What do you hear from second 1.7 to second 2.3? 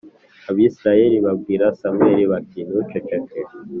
Samweli